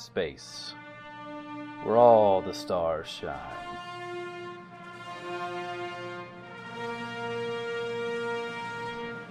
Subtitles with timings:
[0.00, 0.74] space,
[1.82, 3.36] where all the stars shine.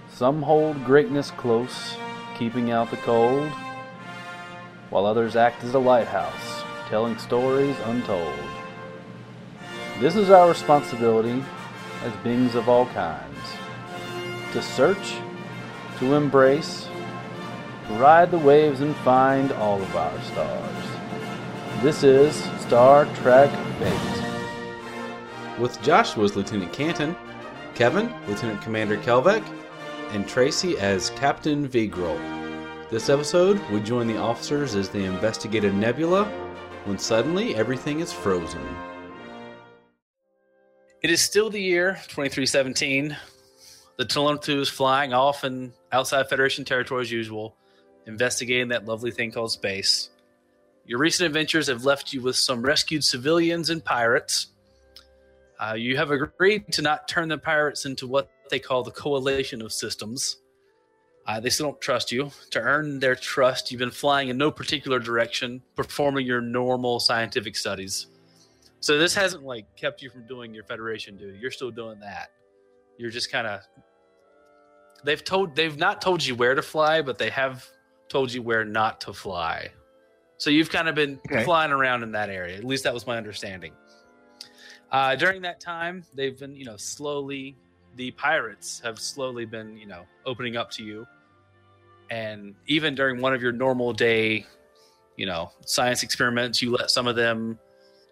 [0.08, 1.96] Some hold greatness close,
[2.38, 3.50] keeping out the cold,
[4.90, 8.38] while others act as a lighthouse, telling stories untold.
[9.98, 11.44] This is our responsibility
[12.04, 13.38] as beings of all kinds
[14.52, 15.14] to search,
[15.98, 16.86] to embrace,
[17.98, 21.82] ride the waves and find all of our stars.
[21.82, 25.58] This is Star Trek Fate.
[25.58, 27.16] With Joshua as Lieutenant Canton,
[27.74, 29.42] Kevin, Lieutenant Commander Kelvec,
[30.10, 32.18] and Tracy as Captain Vigral.
[32.90, 36.24] This episode, we join the officers as they investigate a nebula
[36.84, 38.60] when suddenly everything is frozen.
[41.02, 43.16] It is still the year 2317.
[43.96, 47.56] The Telemtu is flying off and outside Federation territory as usual,
[48.06, 50.10] investigating that lovely thing called space.
[50.86, 54.48] Your recent adventures have left you with some rescued civilians and pirates.
[55.58, 59.62] Uh, you have agreed to not turn the pirates into what they call the coalition
[59.62, 60.38] of systems.
[61.26, 62.30] Uh, they still don't trust you.
[62.50, 67.56] To earn their trust, you've been flying in no particular direction, performing your normal scientific
[67.56, 68.06] studies.
[68.80, 71.38] So this hasn't like kept you from doing your Federation duty.
[71.38, 72.30] You're still doing that.
[72.98, 73.60] You're just kind of.
[75.04, 77.66] They've told they've not told you where to fly, but they have
[78.10, 79.70] told you where not to fly.
[80.36, 81.44] So you've kind of been Okay.
[81.44, 82.56] flying around in that area.
[82.56, 83.72] At least that was my understanding.
[84.90, 87.56] Uh, during that time, they've been, you know, slowly,
[87.96, 91.06] the pirates have slowly been, you know, opening up to you.
[92.10, 94.44] And even during one of your normal day,
[95.16, 97.58] you know, science experiments, you let some of them,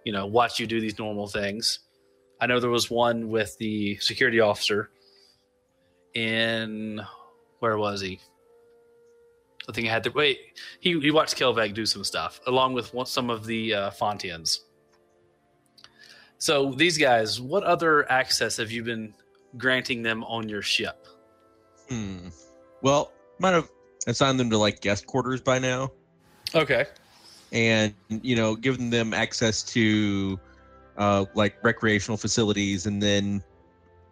[0.04, 1.80] you know, watch you do these normal things.
[2.40, 4.90] I know there was one with the security officer
[6.14, 7.00] in,
[7.58, 8.20] where was he?
[9.68, 10.38] I think I had to wait.
[10.80, 14.60] He, he watched Kelvec do some stuff along with one, some of the uh, Fontians.
[16.38, 19.12] So these guys, what other access have you been
[19.56, 21.06] granting them on your ship?
[21.88, 22.28] Hmm.
[22.82, 23.68] Well, might have
[24.06, 25.90] assigned them to like guest quarters by now,
[26.54, 26.86] Okay.
[27.52, 30.38] and you know, given them access to
[30.96, 33.42] uh, like recreational facilities, and then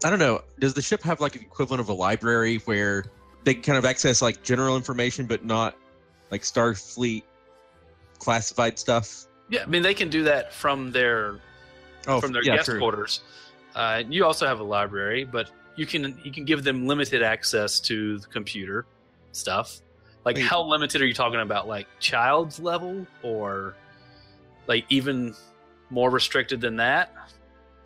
[0.04, 0.42] I don't know.
[0.58, 3.04] Does the ship have like an equivalent of a library where
[3.46, 5.76] they kind of access like general information, but not
[6.32, 7.22] like Starfleet
[8.18, 9.26] classified stuff?
[9.48, 11.38] Yeah, I mean they can do that from their
[12.08, 12.78] Oh, from their yeah, guest true.
[12.78, 13.20] quarters.
[13.74, 17.80] Uh, you also have a library, but you can you can give them limited access
[17.80, 18.86] to the computer
[19.32, 19.80] stuff.
[20.24, 21.68] Like how limited are you talking about?
[21.68, 23.76] Like child's level, or
[24.66, 25.34] like even
[25.90, 27.14] more restricted than that?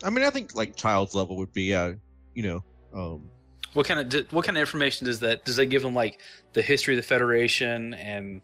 [0.03, 1.93] I mean, I think like child's level would be, uh,
[2.33, 2.63] you know,
[2.95, 3.29] um,
[3.73, 5.93] What kind of what kind of information does that does that give them?
[5.93, 6.19] Like
[6.53, 8.41] the history of the Federation, and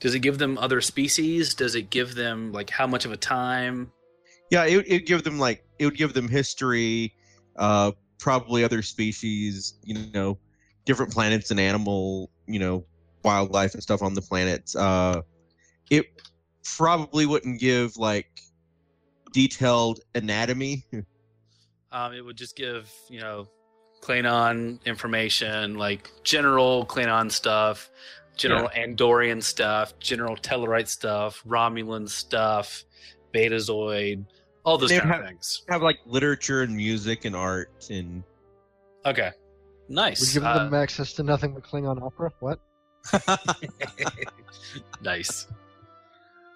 [0.00, 1.54] does it give them other species?
[1.54, 3.92] Does it give them like how much of a time?
[4.50, 7.14] Yeah, it would give them like it would give them history,
[7.56, 10.38] uh, probably other species, you know,
[10.84, 12.84] different planets and animal, you know,
[13.22, 14.74] wildlife and stuff on the planets.
[14.74, 15.22] Uh,
[15.90, 16.06] it
[16.64, 18.40] probably wouldn't give like
[19.32, 20.84] detailed anatomy.
[21.94, 23.46] Um, it would just give you know
[24.02, 27.88] Klingon information, like general Klingon stuff,
[28.36, 32.84] general Andorian stuff, general Tellarite stuff, Romulan stuff,
[33.32, 34.24] Betazoid,
[34.64, 35.62] all those They'd kind of things.
[35.68, 38.22] Have like literature and music and art and
[39.06, 39.30] Okay,
[39.88, 42.30] We're nice, giving Uh, them access to nothing but Klingon opera.
[42.40, 42.58] What?
[45.02, 45.46] nice.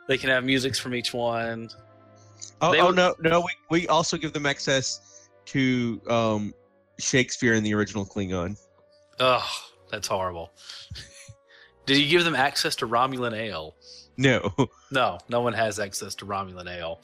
[0.09, 1.69] They can have musics from each one.
[2.61, 6.55] oh, They oh would- no no we we also give them access to um
[6.99, 8.57] Shakespeare in the original Klingon.
[9.19, 9.43] Ugh,
[9.91, 10.51] that's horrible.
[11.87, 13.77] Did you give them access to Romulan ale?
[14.17, 14.53] No,
[14.91, 17.01] No, no one has access to Romulan ale.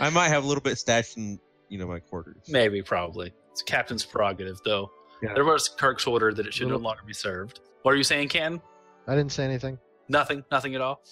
[0.00, 1.38] I might have a little bit stashed in
[1.68, 2.42] you know my quarters.
[2.48, 3.32] Maybe, probably.
[3.52, 4.90] It's captain's prerogative, though.
[5.22, 5.34] Yeah.
[5.34, 7.60] There was Kirk's order that it should no longer be served.
[7.82, 8.60] What are you saying, Ken?
[9.06, 9.78] I didn't say anything.
[10.08, 10.44] Nothing.
[10.50, 11.02] Nothing at all.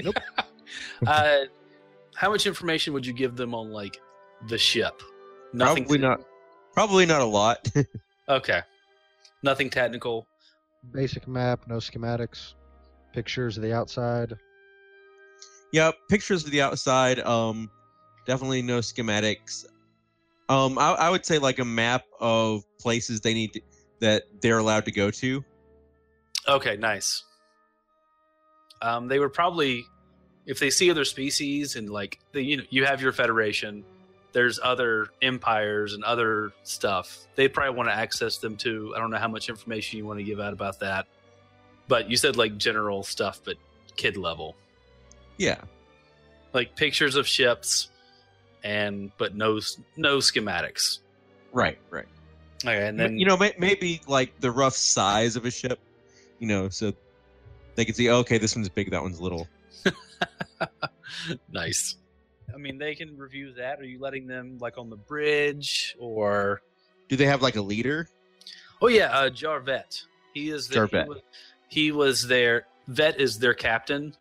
[0.00, 0.16] Nope.
[1.06, 1.38] uh,
[2.14, 3.98] how much information would you give them on like
[4.48, 5.02] the ship?
[5.52, 5.84] Nothing.
[5.84, 6.20] Probably not.
[6.72, 7.68] Probably not a lot.
[8.28, 8.60] Okay.
[9.42, 10.26] Nothing technical.
[10.92, 12.54] Basic map, no schematics,
[13.12, 14.34] pictures of the outside.
[15.72, 17.18] yeah, pictures of the outside.
[17.18, 17.68] Um,
[18.24, 19.66] definitely no schematics.
[20.48, 23.60] Um, I, I would say like a map of places they need to,
[24.00, 25.44] that they're allowed to go to.
[26.48, 27.24] Okay, nice.
[28.82, 29.84] Um, they would probably,
[30.46, 33.84] if they see other species and like the, you know, you have your federation.
[34.32, 37.26] There's other empires and other stuff.
[37.34, 38.92] They probably want to access them too.
[38.96, 41.06] I don't know how much information you want to give out about that,
[41.88, 43.56] but you said like general stuff, but
[43.96, 44.56] kid level.
[45.36, 45.58] Yeah.
[46.54, 47.90] like pictures of ships,
[48.64, 49.60] and but no
[49.96, 51.00] no schematics.
[51.52, 51.78] Right.
[51.90, 52.06] Right.
[52.64, 55.78] Okay, and then you know, maybe like the rough size of a ship.
[56.38, 56.92] You know, so
[57.74, 58.08] they can see.
[58.08, 58.90] Oh, okay, this one's big.
[58.92, 59.48] That one's little.
[61.52, 61.96] nice.
[62.54, 63.80] I mean, they can review that.
[63.80, 66.62] Are you letting them like on the bridge or?
[67.08, 68.08] Do they have like a leader?
[68.80, 70.02] Oh yeah, uh, Jarvet.
[70.34, 70.90] He is the, Jarvet.
[70.90, 71.20] He was,
[71.68, 74.14] he was their vet is their captain,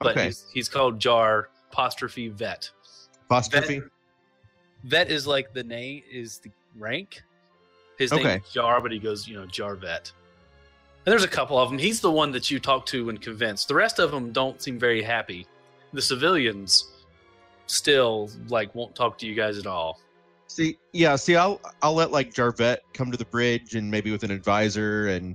[0.00, 0.26] but Okay.
[0.26, 2.70] he's, he's called Jar apostrophe Vet.
[3.26, 3.80] Apostrophe.
[3.80, 3.88] Vet,
[4.84, 7.22] vet is like the name is the rank.
[7.98, 8.22] His Okay.
[8.22, 10.12] name is Jar, but he goes you know Jarvet.
[11.04, 11.78] And there's a couple of them.
[11.78, 13.64] He's the one that you talk to and convince.
[13.64, 15.46] The rest of them don't seem very happy.
[15.92, 16.91] The civilians
[17.66, 20.00] still like won't talk to you guys at all.
[20.48, 24.22] See, yeah, see, I'll I'll let like Jarvet come to the bridge and maybe with
[24.22, 25.28] an advisor, and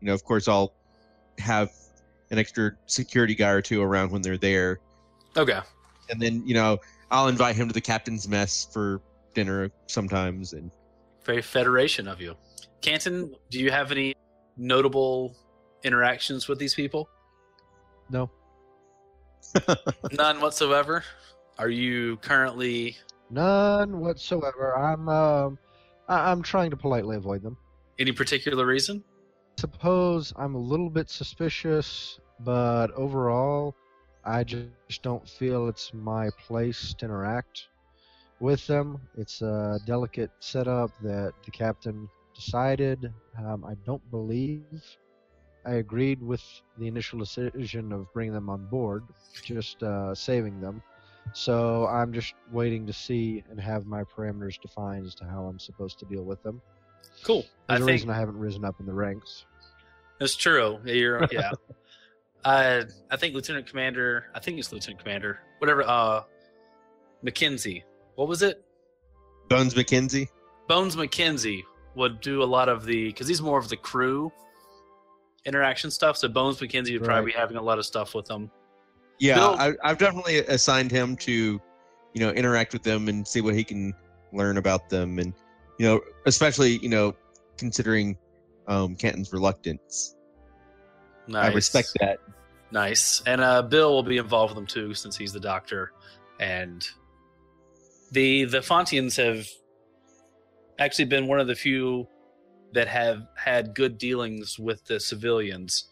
[0.00, 0.72] you know, of course, I'll
[1.38, 1.70] have
[2.30, 4.80] an extra security guy or two around when they're there,
[5.36, 5.60] Okay.
[6.10, 6.78] and then you know,
[7.10, 9.00] I'll invite him to the captain's mess for
[9.34, 10.70] dinner sometimes, and
[11.24, 12.34] Very Federation of you.
[12.80, 14.14] Canton, do you have any
[14.56, 15.36] notable
[15.84, 17.08] interactions with these people?
[18.10, 18.28] No,
[20.12, 21.04] None whatsoever.
[21.58, 22.96] Are you currently
[23.30, 24.76] none whatsoever.
[24.76, 25.58] I'm um,
[26.08, 27.56] I- I'm trying to politely avoid them.
[27.98, 29.02] any particular reason?
[29.58, 33.74] I suppose I'm a little bit suspicious, but overall,
[34.24, 37.66] I just don't feel it's my place to interact
[38.38, 39.00] with them.
[39.16, 43.12] It's a delicate setup that the captain decided.
[43.36, 44.62] Um, I don't believe
[45.66, 46.42] I agreed with
[46.78, 49.02] the initial decision of bringing them on board,
[49.42, 50.82] just uh, saving them.
[51.32, 55.58] So I'm just waiting to see and have my parameters defined as to how I'm
[55.58, 56.60] supposed to deal with them.
[57.24, 57.44] Cool.
[57.68, 59.46] I There's a think reason I haven't risen up in the ranks.
[60.18, 60.78] That's true.
[60.84, 61.52] You're yeah.
[62.44, 64.26] uh, I think Lieutenant Commander.
[64.34, 65.40] I think it's Lieutenant Commander.
[65.58, 65.82] Whatever.
[65.82, 66.22] Uh,
[67.24, 67.82] McKenzie.
[68.14, 68.64] What was it?
[69.48, 70.28] Bones McKenzie.
[70.68, 71.62] Bones McKenzie
[71.94, 74.32] would do a lot of the because he's more of the crew
[75.44, 76.16] interaction stuff.
[76.16, 78.50] So Bones McKenzie would probably be having a lot of stuff with them.
[79.18, 83.40] Yeah, Bill- I, I've definitely assigned him to, you know, interact with them and see
[83.40, 83.94] what he can
[84.32, 85.32] learn about them, and
[85.78, 87.14] you know, especially you know,
[87.56, 88.16] considering
[88.66, 90.14] um, Canton's reluctance.
[91.26, 91.50] Nice.
[91.50, 92.18] I respect that.
[92.70, 93.22] Nice.
[93.26, 95.92] And uh, Bill will be involved with them too, since he's the doctor.
[96.40, 96.86] And
[98.12, 99.46] the the Fontians have
[100.78, 102.06] actually been one of the few
[102.72, 105.88] that have had good dealings with the civilians,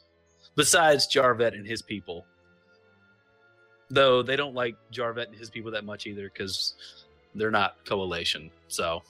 [0.55, 2.25] besides Jarvet and his people.
[3.91, 6.75] Though they don't like Jarvet and his people that much either, because
[7.35, 8.51] they're not coalition.
[8.69, 9.03] So,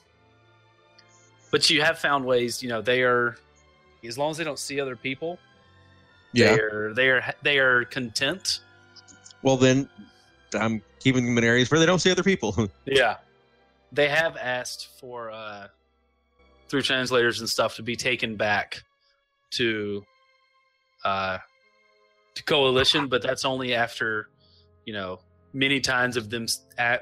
[1.51, 2.61] but you have found ways.
[2.61, 3.37] You know, they are
[4.05, 5.39] as long as they don't see other people,
[6.33, 6.55] Yeah.
[6.55, 8.59] they're they are they are content.
[9.41, 9.89] Well, then
[10.53, 12.69] I'm keeping them in areas where they don't see other people.
[12.85, 13.17] Yeah,
[13.91, 15.67] they have asked for uh,
[16.69, 18.83] through translators and stuff to be taken back
[19.51, 20.05] to
[21.03, 21.37] uh,
[22.35, 24.29] to coalition, but that's only after
[24.87, 25.19] you know
[25.53, 26.47] many times of them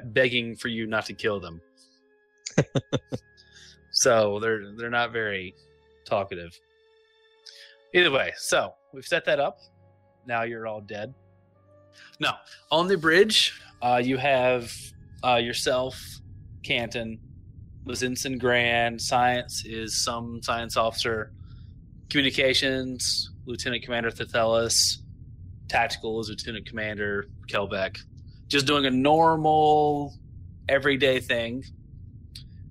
[0.05, 1.61] begging for you not to kill them.
[3.91, 5.53] so they're they're not very
[6.03, 6.59] talkative.
[7.93, 9.59] Either way, so we've set that up.
[10.25, 11.13] Now you're all dead.
[12.19, 12.31] No,
[12.71, 14.73] on the bridge, uh, you have
[15.23, 16.01] uh, yourself,
[16.63, 17.19] Canton,
[17.85, 18.99] Lizinson Grand.
[18.99, 21.31] Science is some science officer.
[22.09, 24.97] Communications, Lieutenant Commander Thethelis.
[25.67, 27.97] Tactical is Lieutenant Commander Kelvec.
[28.47, 30.13] Just doing a normal,
[30.69, 31.63] everyday thing.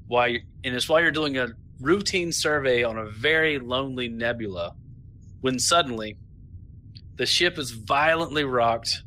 [0.06, 1.48] While you and it's while you're doing a
[1.80, 4.74] routine survey on a very lonely nebula,
[5.40, 6.16] when suddenly
[7.16, 9.02] the ship is violently rocked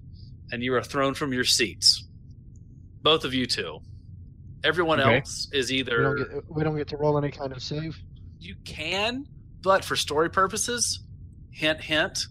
[0.51, 2.05] and you are thrown from your seats.
[3.01, 3.79] Both of you two.
[4.63, 5.17] Everyone Okay.
[5.17, 7.97] else is We either don't, get, we don't get to roll any kind of save.
[8.39, 9.25] you can,
[9.61, 11.01] but for story purposes,
[11.51, 12.27] hint hint,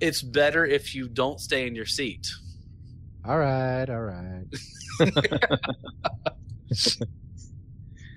[0.00, 2.28] it's better if you don't stay in your seat.
[3.24, 4.46] All right, all right.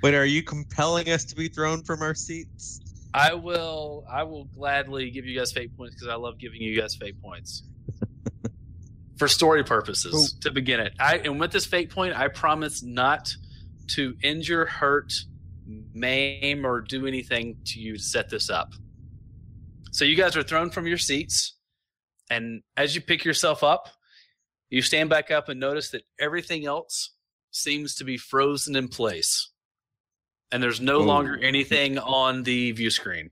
[0.04, 2.80] Wait, are you compelling us to be thrown from our seats?
[3.14, 6.80] I will I will gladly give you guys fate points because I love giving you
[6.80, 7.64] guys fate points.
[9.18, 10.94] For story purposes, to begin it.
[11.00, 13.32] I and with this fate point, I promise not
[13.90, 15.14] to injure, hurt,
[15.94, 18.72] maim, or do anything to you to set this up.
[19.92, 21.56] So you guys are thrown from your seats,
[22.34, 23.90] and as you pick yourself up,
[24.70, 27.12] you stand back up and notice that everything else
[27.52, 29.52] seems to be frozen in place.
[30.52, 31.04] And there's no Oh.
[31.04, 33.32] longer anything on the view screen.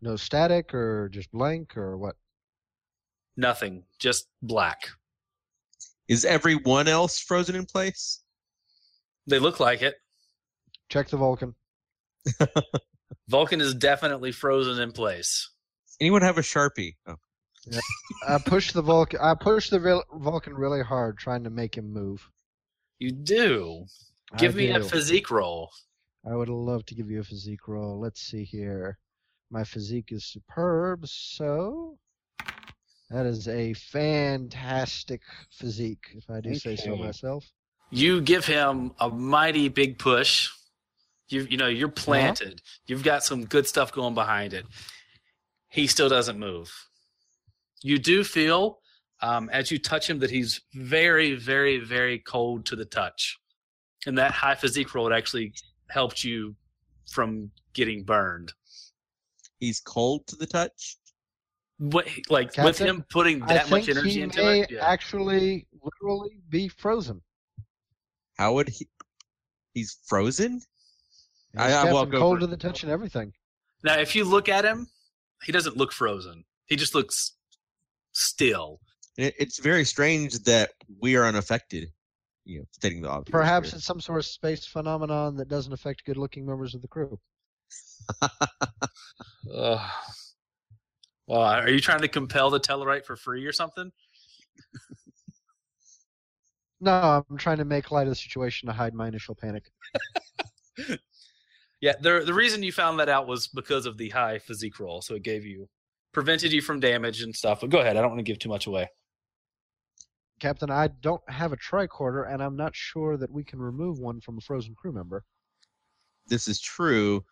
[0.00, 2.16] No static or just blank or what?
[3.36, 4.88] Nothing, just black.
[6.08, 8.22] Is everyone else frozen in place?
[9.26, 9.94] They look like it.
[10.88, 11.54] Check the Vulcan.
[13.28, 15.48] Vulcan is definitely frozen in place.
[16.00, 16.96] Anyone have a sharpie?
[17.06, 17.16] Oh.
[18.26, 19.20] I push the Vulcan.
[19.22, 22.28] I push the Vil- Vulcan really hard, trying to make him move.
[22.98, 23.86] You do.
[24.32, 25.70] I Give me a physique roll.
[26.28, 27.98] I would love to give you a physique roll.
[28.00, 28.98] Let's see here.
[29.50, 31.98] My physique is superb, so
[33.10, 37.44] that is a fantastic physique, if I do say so myself.
[37.90, 40.48] You give him a mighty big push.
[41.28, 42.04] You you know you're Uh-huh.
[42.04, 42.62] planted.
[42.86, 44.64] You've got some good stuff going behind it.
[45.68, 46.72] He still doesn't move.
[47.82, 48.78] You do feel
[49.20, 53.38] um, as you touch him that he's very very very cold to the touch,
[54.06, 55.52] and that high physique roll actually
[55.90, 56.56] helped you
[57.10, 58.52] from getting burned.
[59.58, 60.96] He's cold to the touch.
[61.78, 64.70] What, like with him putting that much energy into may it.
[64.70, 64.86] Yeah.
[64.86, 67.22] actually literally be frozen.
[68.38, 68.88] How would he?
[69.74, 70.60] He's frozen.
[71.52, 72.40] He's I- I got walk cold over.
[72.40, 73.32] to the touch and everything.
[73.82, 74.86] Now, if you look at him,
[75.44, 76.44] he doesn't look frozen.
[76.66, 77.32] He just looks
[78.12, 78.80] still.
[79.16, 81.88] It's very strange that we are unaffected.
[82.44, 83.30] You know, stating the obvious.
[83.30, 83.76] Perhaps here.
[83.76, 87.18] it's some sort of space phenomenon that doesn't affect good-looking members of the crew.
[89.54, 89.90] Ugh.
[91.28, 93.92] Well, are you trying to compel the Tellarite for free or something?
[96.80, 99.70] No, I'm trying to make light of the situation to hide my initial panic.
[101.82, 105.02] Yeah, the the reason you found that out was because of the high physique roll,
[105.02, 105.68] so it gave you
[106.12, 107.60] prevented you from damage and stuff.
[107.60, 108.88] But go ahead, I don't want to give too much away.
[110.40, 114.20] Captain, I don't have a tricorder, and I'm not sure that we can remove one
[114.20, 115.24] from a frozen crew member.
[116.26, 117.24] this is true.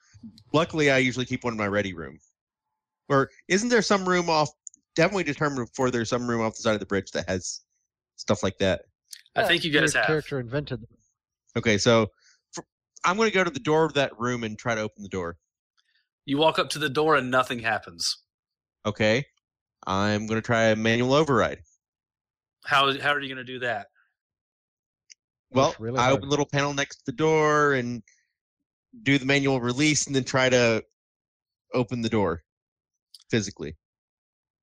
[0.52, 2.18] Luckily, I usually keep one in my ready room.
[3.08, 4.50] Or isn't there some room off?
[4.94, 7.60] Definitely determined before there's some room off the side of the bridge that has
[8.16, 8.82] stuff like that.
[9.34, 10.06] I think you guys Your have.
[10.06, 10.88] character invented them.
[11.56, 12.08] Okay, so
[12.52, 12.64] for,
[13.04, 15.08] I'm going to go to the door of that room and try to open the
[15.08, 15.36] door.
[16.26, 18.18] You walk up to the door and nothing happens.
[18.84, 19.26] Okay,
[19.86, 21.60] I'm going to try a manual override.
[22.64, 23.88] How how are you going to do that?
[25.52, 26.14] Well, really I hard.
[26.14, 28.02] open the little panel next to the door and
[29.02, 30.84] do the manual release, and then try to
[31.74, 32.42] open the door
[33.30, 33.76] physically.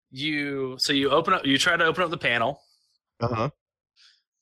[0.09, 1.45] You so you open up.
[1.45, 2.61] You try to open up the panel.
[3.19, 3.49] Uh huh.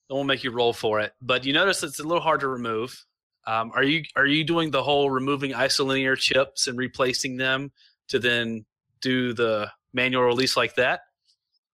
[0.09, 2.47] It won't make you roll for it, but you notice it's a little hard to
[2.47, 3.03] remove.
[3.47, 7.71] Um, are you are you doing the whole removing isolinear chips and replacing them
[8.09, 8.65] to then
[9.05, 11.01] do the manual release like that,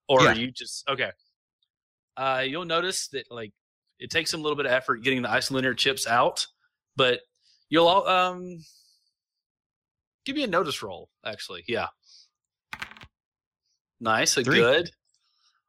[0.06, 0.32] or Yeah.
[0.32, 1.10] are you just okay?
[2.16, 3.52] Uh, you'll notice that like
[3.98, 6.46] it takes a little bit of effort getting the isolinear chips out,
[6.94, 7.20] but
[7.70, 8.58] you'll all um
[10.26, 11.08] give me a notice roll.
[11.24, 11.86] Actually, yeah,
[13.98, 14.58] nice, a Three.
[14.58, 14.90] good.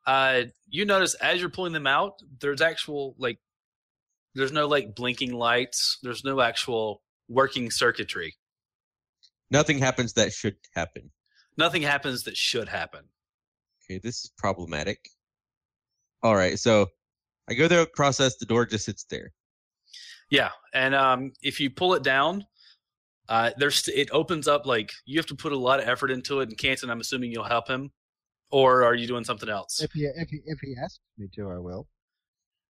[0.06, 3.40] Uh, you notice as you're pulling them out, there's actual like,
[4.36, 5.98] there's no like blinking lights.
[6.04, 8.36] There's no actual working circuitry.
[9.50, 11.12] Nothing happens that should happen.
[11.58, 13.06] Nothing happens that should happen.
[13.86, 15.10] Okay, this is problematic.
[16.22, 16.88] All right, so
[17.50, 18.38] I go there, process.
[18.38, 19.32] The door just sits there.
[20.30, 22.46] Yeah, and um, if you pull it down,
[23.30, 26.40] uh, there's it opens up like you have to put a lot of effort into
[26.40, 26.50] it.
[26.50, 27.92] And Canton, I'm assuming you'll help him,
[28.52, 29.82] or are you doing something else?
[29.82, 31.88] If he if he if he asks me to, I will.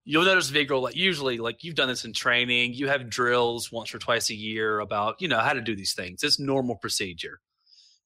[0.05, 2.73] You'll notice Vigro like usually like you've done this in training.
[2.73, 5.93] You have drills once or twice a year about you know how to do these
[5.93, 6.23] things.
[6.23, 7.39] It's normal procedure.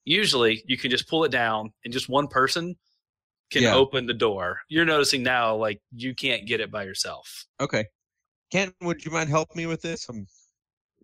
[0.08, 2.78] Usually you can just pull it down and just one person
[3.52, 3.76] can Yeah.
[3.76, 4.62] open the door.
[4.70, 7.46] You're noticing now like you can't get it by yourself.
[7.60, 7.86] Okay,
[8.50, 10.08] Kent, would you mind helping me with this?
[10.08, 10.26] I'm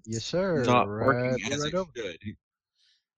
[0.06, 0.64] Yes, sir.
[0.64, 1.92] not right, working as right it over.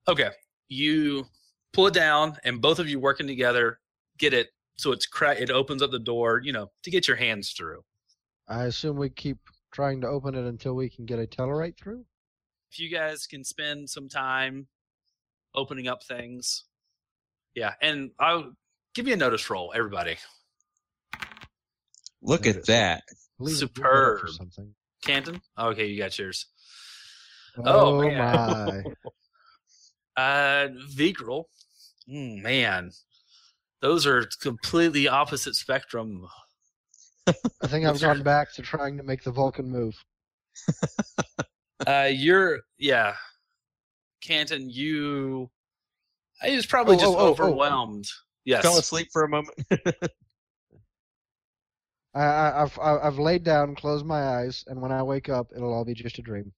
[0.08, 0.32] Okay.
[0.70, 1.28] You
[1.72, 3.80] pull it down and both of you working together
[4.18, 7.18] get it so it's crack it opens up the door, you know, to get your
[7.18, 7.84] hands through.
[8.48, 9.38] I assume we keep
[9.72, 12.06] trying to open it until we can get a Tellarite through.
[12.72, 14.68] If you guys can spend some time
[15.56, 16.64] opening up things.
[17.56, 18.52] Yeah, and I'll
[18.94, 20.18] give you a notice roll, everybody.
[22.22, 23.04] Look at that.
[23.40, 24.30] Leave it- leave it up for Superb.
[24.30, 24.76] something.
[25.04, 25.42] Canton?
[25.58, 26.48] Okay, you got yours.
[27.58, 28.18] Oh, Oh, man.
[28.18, 28.84] my!
[30.18, 31.44] Uh Vigral.
[32.10, 32.92] Mm, man.
[33.82, 36.26] Those are completely opposite spectrum.
[37.28, 39.94] I think I've gone back to trying to make the Vulcan move.
[41.86, 43.16] Uh you're yeah.
[44.26, 45.50] Canton, you
[46.42, 47.28] I was oh, probably Oh, just oh, oh, oh.
[47.28, 47.32] oh.
[47.32, 48.06] overwhelmed.
[48.44, 48.64] Yes.
[48.64, 49.58] Fell asleep for a moment.
[52.14, 55.48] I, I, I've I- I've laid down, closed my eyes, and when I wake up,
[55.56, 56.54] it'll all be just a dream.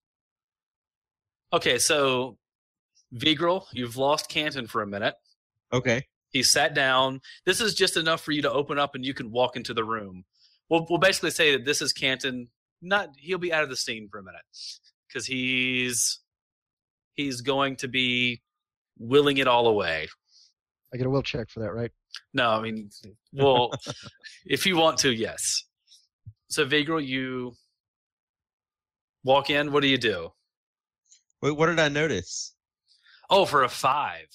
[1.53, 2.37] Okay, so
[3.15, 5.15] Vigral, you've lost Canton for a minute.
[5.73, 6.05] okay.
[6.29, 7.21] He sat down.
[7.45, 9.85] This is just enough for you to open up and you can walk into the
[9.85, 10.25] room.
[10.69, 12.49] We'll, we'll basically say that this is Canton.
[12.81, 14.41] Not he'll be out of the scene for a minute
[15.07, 16.19] because he's
[17.17, 18.41] he's going to be
[18.97, 20.07] willing it all away.
[20.93, 21.91] I get a will check for that, right?
[22.33, 22.89] No, I mean,
[23.33, 23.71] well,
[24.45, 25.63] if you want to, yes.
[26.49, 27.53] So, Vigral, you
[29.23, 29.71] walk in.
[29.73, 30.31] What do you do?
[31.41, 32.55] Wait, what did I notice?
[33.29, 34.27] Oh, for a five.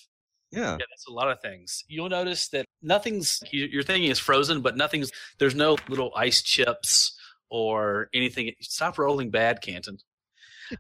[0.51, 0.73] Yeah.
[0.73, 1.83] Yeah, that's a lot of things.
[1.89, 6.43] You'll notice that nothing's you- your thinking is frozen, but nothing's there's no little ice
[6.43, 8.53] chips or anything.
[8.61, 9.97] Stop rolling bad, Canton.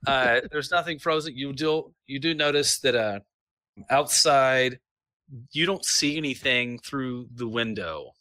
[0.06, 1.36] Uh, there's nothing frozen.
[1.36, 3.20] You do you do notice that uh,
[3.90, 4.78] outside
[5.52, 8.12] you don't see anything through the window.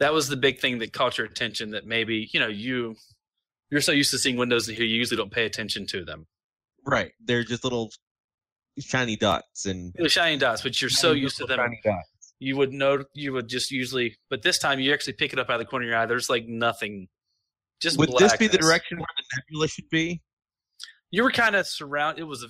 [0.00, 1.70] That was the big thing that caught your attention.
[1.70, 2.96] That maybe you know you
[3.70, 6.26] you're so used to seeing windows that here you usually don't pay attention to them.
[6.84, 7.12] Right.
[7.24, 7.90] They're just little
[8.78, 11.58] shiny dots and The shining dots, but you're so used to them.
[11.58, 12.08] Shiny dots.
[12.38, 15.48] you would know you would just usually but this time you actually pick it up
[15.48, 17.06] out of the corner of your eye there's like nothing
[17.80, 20.20] just Would this be the direction where the nebula should be?
[21.12, 22.48] You were kind of surrounded it was a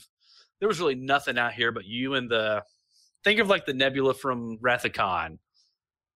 [0.61, 2.63] there was really nothing out here but you and the
[3.25, 5.39] think of like the nebula from wrath of khan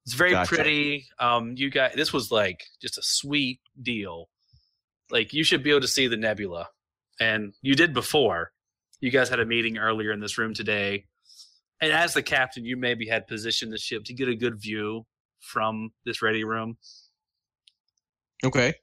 [0.07, 0.55] it's very Gotcha.
[0.55, 4.29] pretty um you got this was like just a sweet deal.
[5.11, 6.69] Like you should be able to see the nebula.
[7.19, 8.53] And you did before.
[9.01, 11.07] You guys had a meeting earlier in this room today.
[11.81, 15.07] And as the captain you maybe had positioned the ship to get a good view
[15.41, 16.77] from this ready room.
[18.45, 18.75] Okay.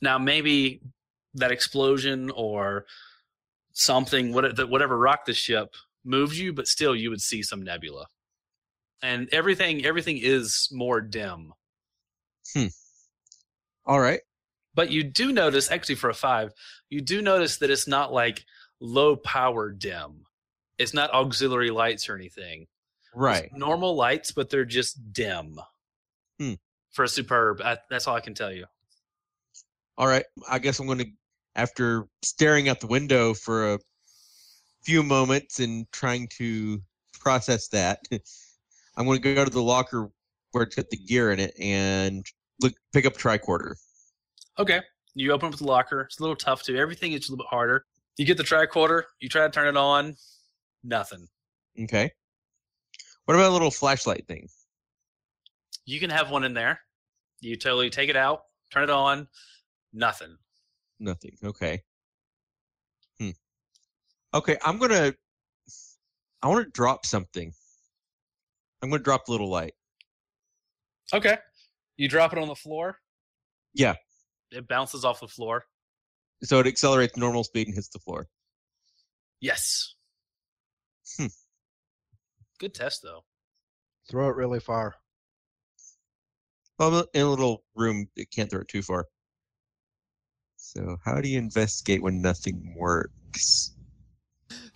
[0.00, 0.80] now maybe
[1.34, 2.86] that explosion or
[3.72, 5.74] something, whatever rocked the ship,
[6.04, 8.06] moved you, but still you would see some nebula,
[9.02, 11.52] and everything everything is more dim.
[12.54, 12.66] Hmm.
[13.86, 14.20] All right.
[14.74, 16.52] But you do notice, actually, for a five,
[16.88, 18.44] you do notice that it's not like
[18.80, 20.24] low power dim.
[20.78, 22.62] It's not auxiliary lights or anything.
[22.62, 23.50] It's Right.
[23.52, 25.58] normal lights, but they're just dim.
[26.38, 26.54] Hmm.
[26.92, 28.66] For a superb, I, that's all I can tell you.
[29.98, 30.24] All right.
[30.48, 31.10] I guess I'm going to,
[31.56, 33.78] after staring out the window for a
[34.82, 36.80] few moments and trying to
[37.18, 38.00] process that,
[38.96, 40.10] I'm going to go to the locker
[40.52, 42.24] where it's got the gear in it and
[42.60, 43.74] look pick up a tricorder.
[44.58, 44.80] Okay.
[45.14, 46.02] You open up the locker.
[46.02, 46.76] It's a little tough too.
[46.76, 47.84] Everything is a little bit harder.
[48.16, 49.04] You get the tricorder.
[49.20, 50.16] You try to turn it on.
[50.84, 51.28] Nothing.
[51.82, 52.10] Okay.
[53.24, 54.48] What about a little flashlight thing?
[55.86, 56.80] You can have one in there.
[57.40, 59.26] You totally take it out, turn it on.
[59.92, 60.36] Nothing.
[61.00, 61.36] Nothing.
[61.42, 61.82] Okay.
[63.18, 63.30] Hmm.
[64.34, 65.14] Okay, I'm gonna.
[66.42, 67.52] I want to drop something.
[68.82, 69.72] I'm gonna drop a little light.
[71.12, 71.38] Okay.
[71.96, 72.98] You drop it on the floor.
[73.74, 73.94] Yeah.
[74.50, 75.64] It bounces off the floor.
[76.42, 78.28] So it accelerates normal speed and hits the floor.
[79.40, 79.94] Yes.
[81.16, 81.26] Hmm.
[82.58, 83.24] Good test though.
[84.10, 84.94] Throw it really far.
[86.78, 88.08] Well, in a little room.
[88.16, 89.06] It can't throw it too far.
[90.72, 93.72] So how do you investigate when nothing works?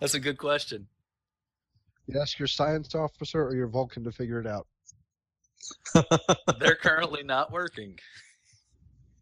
[0.00, 0.88] That's a good question.
[2.09, 4.66] You ask your science officer or your Vulcan to figure it out.
[6.59, 7.96] They're currently not working.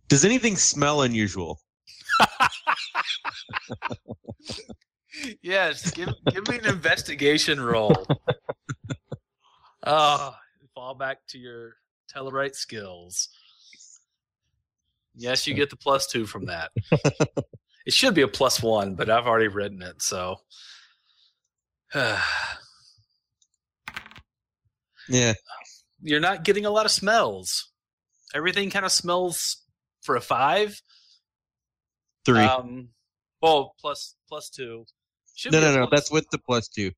[0.09, 1.61] Does anything smell unusual?
[5.43, 8.07] yes, give give me an investigation roll.
[9.83, 10.35] Oh,
[10.75, 11.75] fall back to your
[12.11, 13.29] Tellarite skills.
[15.15, 16.71] Yes, you get the plus two from that.
[17.87, 20.37] it should be a plus one, but I've already written it, so.
[25.09, 25.35] Yeah.
[26.01, 27.71] You're not getting a lot of smells.
[28.35, 29.59] Everything kind of smells
[30.03, 30.81] for a five.
[32.25, 32.41] Three.
[32.41, 32.89] Um,
[33.41, 34.85] well, plus plus two.
[35.35, 35.87] Should no, no, no.
[35.87, 36.93] plus- That's with the plus two.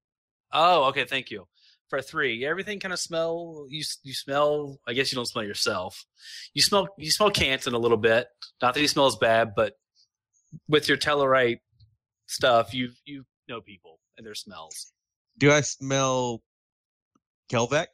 [0.53, 1.05] Oh, okay.
[1.05, 1.47] Thank you.
[1.95, 3.67] For three, everything kind of smell.
[3.71, 4.81] You you smell.
[4.85, 6.05] I guess you don't smell yourself.
[6.53, 6.89] You smell.
[6.99, 8.27] You smell Canton a little bit.
[8.61, 9.75] Not that he smells bad, but
[10.67, 11.61] with your Tellarite
[12.27, 14.93] stuff, you you know people and their smells.
[15.39, 16.43] Do I smell
[17.49, 17.87] Kelvec?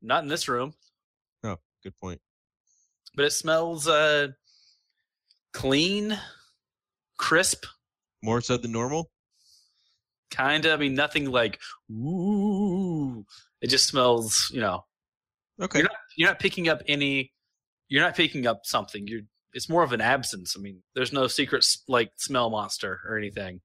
[0.00, 0.72] Not in this room,
[1.44, 2.22] Oh, good point.
[3.14, 4.28] but it smells uh
[5.52, 6.18] clean,
[7.18, 7.66] crisp,
[8.22, 9.10] More so than normal.
[10.30, 10.78] Kind of.
[10.78, 11.60] I mean, nothing like
[11.90, 13.24] ooh.
[13.60, 14.50] It just smells.
[14.52, 14.84] You know,
[15.60, 15.78] Okay.
[15.78, 17.32] You're not you're not picking up any
[17.88, 19.06] you're not picking up something.
[19.06, 20.54] You're it's more of an absence.
[20.56, 23.60] I mean there's no secret like smell monster or anything.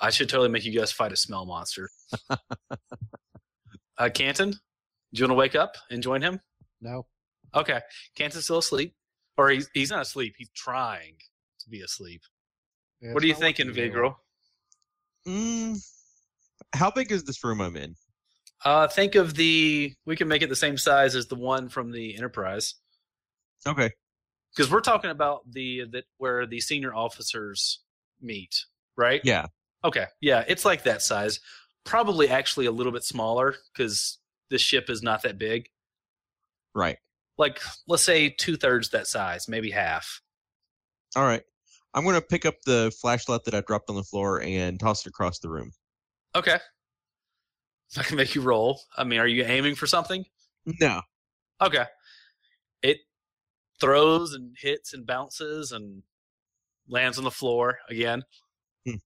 [0.00, 1.88] I should totally make you guys fight a smell monster.
[4.00, 4.58] Uh canton do
[5.20, 6.40] you want to wake up and join him?
[6.80, 7.06] No.
[7.54, 7.80] okay.
[8.14, 8.94] Canton's still asleep.
[9.36, 10.34] Or he's, he's not asleep.
[10.38, 11.16] He's trying
[11.60, 12.22] to be asleep.
[13.00, 14.16] Yeah, what are you thinking working vigro
[15.26, 15.82] Mm,
[16.74, 17.94] how big is this room I'm in?
[18.64, 19.92] Uh, think of the.
[20.04, 22.74] We can make it the same size as the one from the Enterprise
[23.66, 23.90] Okay.
[24.54, 27.80] because we're talking about the that where the senior officers
[28.20, 28.64] meet,
[28.96, 29.20] right?
[29.24, 29.46] Yeah.
[29.84, 30.06] Okay.
[30.20, 31.38] Yeah, it's like that size.
[31.84, 34.18] Probably actually a little bit smaller because
[34.50, 35.68] this ship is not that big.
[36.74, 36.98] Right.
[37.38, 40.20] Like let's say two thirds that size, maybe half.
[41.14, 41.42] All right.
[41.94, 45.08] I'm gonna pick up the flashlight that I dropped on the floor and toss it
[45.08, 45.70] across the room.
[46.34, 46.58] Okay.
[47.96, 48.80] I can make you roll.
[48.96, 50.24] I mean, are you aiming for something?
[50.80, 51.00] No.
[51.60, 51.84] Okay.
[52.82, 52.98] It
[53.80, 56.02] throws and hits and bounces and
[56.88, 58.22] lands on the floor again.
[58.86, 58.96] Hmm.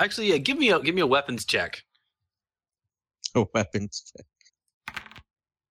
[0.00, 1.82] Actually, yeah, give me a give me a weapons check.
[3.34, 4.96] A weapons check.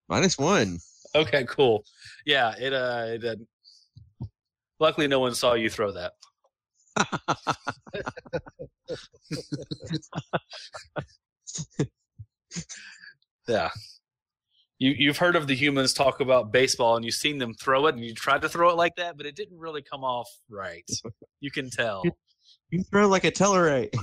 [0.08, 0.78] Minus one.
[1.14, 1.84] Okay, cool.
[2.24, 4.26] Yeah, it uh, it, uh
[4.78, 6.12] luckily no one saw you throw that.
[13.50, 13.70] Yeah.
[14.78, 17.96] You you've heard of the humans talk about baseball and you've seen them throw it
[17.96, 20.88] and you tried to throw it like that, but it didn't really come off right.
[21.40, 22.02] You can tell.
[22.70, 23.94] you throw like a Tellarite.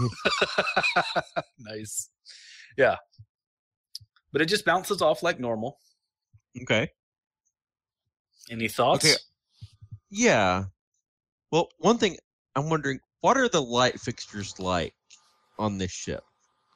[1.60, 2.10] nice.
[2.78, 2.98] Yeah.
[4.32, 5.80] But it just bounces off like normal.
[6.62, 6.92] okay.
[8.52, 9.06] Any thoughts?
[9.06, 9.16] Okay.
[10.10, 10.66] Yeah.
[11.52, 12.18] Well, one thing
[12.58, 14.94] I'm wondering, what are the light fixtures like
[15.60, 16.24] on this ship?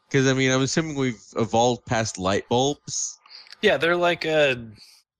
[0.08, 3.18] Because I mean, I'm assuming we've evolved past light bulbs.
[3.64, 4.56] Yeah, they're like uh,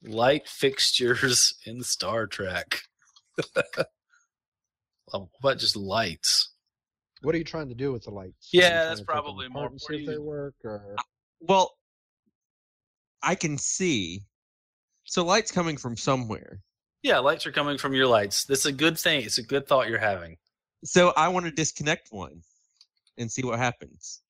[0.04, 2.80] light fixtures in Star Trek.
[5.14, 6.54] Well, what just lights?
[7.22, 8.48] What are you trying to do with the lights?
[8.54, 10.56] Yeah, Are you trying that's to take them probably more- and See if they work,
[10.64, 10.96] or
[11.42, 11.76] Well,
[13.22, 14.22] I can see.
[15.04, 16.62] So light's coming from somewhere.
[17.04, 18.46] Yeah, lights are coming from your lights.
[18.46, 19.26] That's a good thing.
[19.26, 20.38] It's a good thought you're having.
[20.84, 22.42] So I want to disconnect one
[23.18, 24.22] and see what happens.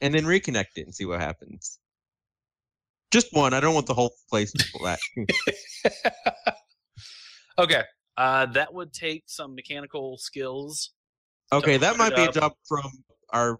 [0.00, 1.78] And then reconnect it and see what happens.
[3.10, 3.54] Just one.
[3.54, 5.00] I don't want the whole place black.
[7.58, 7.82] okay.
[8.16, 10.90] Uh, that would take some mechanical skills.
[11.52, 12.90] okay, that might be a job from
[13.32, 13.58] our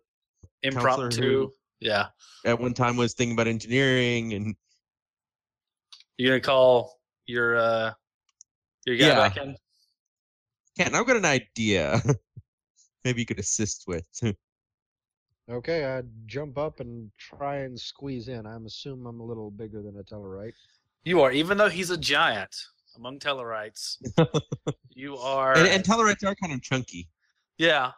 [0.63, 1.51] Impromptu.
[1.81, 2.07] Yeah.
[2.45, 4.57] at one time was thinking about engineering and
[6.17, 7.93] You're gonna call your uh
[8.85, 9.17] your guy Yeah.
[9.17, 9.57] back in?
[10.79, 12.01] Ken, I've got an idea.
[13.05, 14.07] Maybe you could assist with.
[15.51, 18.47] okay, I jump up and try and squeeze in.
[18.47, 20.53] I'm assuming I'm a little bigger than a Tellarite.
[21.05, 22.55] You are, even though he's a giant
[22.97, 23.97] among Tellarites.
[24.95, 27.09] you are and, and Tellarites are kind of chunky.
[27.57, 27.93] Yeah.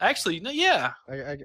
[0.00, 0.92] Actually, no, yeah.
[1.08, 1.38] I, I,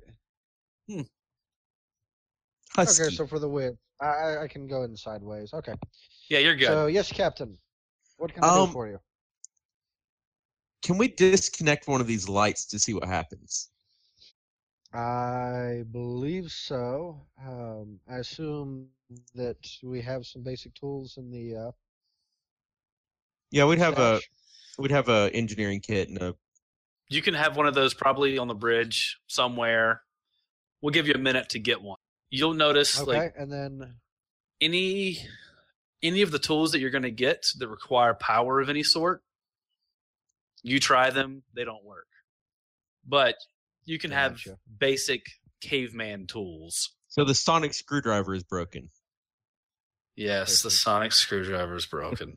[2.75, 3.03] Husky.
[3.03, 5.53] okay, so for the width, I- I, I can go in sideways.
[5.53, 5.73] Okay.
[6.29, 6.67] Yeah, you're good.
[6.67, 7.57] So yes, Captain.
[8.17, 8.99] What can I Um, do for you?
[10.81, 13.69] Can we disconnect one of these lights to see what happens?
[14.93, 17.21] I believe so.
[17.41, 18.87] Um, I assume
[19.35, 21.71] that we have some basic tools in the uh,
[23.51, 24.19] Yeah, we'd have a
[24.77, 26.35] we'd have a engineering kit and a
[27.09, 30.01] you can have one of those probably on the bridge somewhere.
[30.81, 31.97] We'll give you a minute to get one.
[32.29, 33.95] You'll notice Okay, like and then
[34.61, 35.19] any
[36.01, 39.21] any of the tools that you're going to get that require power of any sort
[40.63, 42.07] you try them they don't work
[43.07, 43.35] but
[43.85, 44.57] you can have Gotcha.
[44.79, 45.25] basic
[45.61, 48.89] caveman tools so the sonic screwdriver is broken.
[50.15, 52.35] yes the sonic screwdriver is broken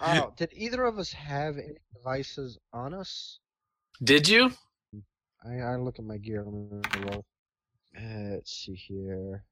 [0.00, 3.38] oh, did either of us have any devices on us?
[4.02, 4.52] did you
[5.46, 6.42] I, I look at my gear.
[6.44, 7.24] Let me roll.
[7.96, 9.44] Uh, let's see here.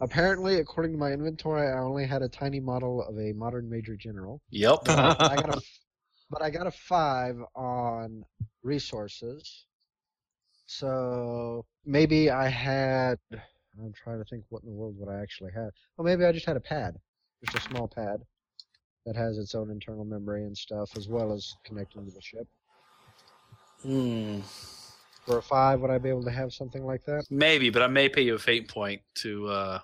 [0.00, 3.94] Apparently, according to my inventory, I only had a tiny model of a modern major
[3.96, 4.40] general.
[4.50, 5.62] yep But I, got a,
[6.30, 8.24] but I got a five on
[8.62, 9.66] resources.
[10.66, 13.18] So maybe I had.
[13.78, 15.70] I'm trying to think what in the world would I actually have.
[15.98, 16.96] Oh, maybe I just had a pad,
[17.44, 18.20] just a small pad
[19.06, 22.46] that has its own internal memory and stuff, as well as connecting to the ship.
[23.82, 24.40] Hmm.
[25.26, 27.24] For a five, would I be able to have something like that?
[27.30, 29.78] maybe but i may pay you a fate point to uh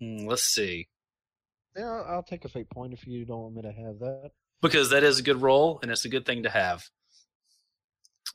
[0.00, 0.88] hmm, let's see
[1.76, 4.30] Yeah, I'll, take a fate point if you don't want me to have that.
[4.60, 6.84] because that is a good roll and it's a good thing to have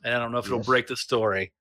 [0.04, 1.52] and i don't know if it'll break the story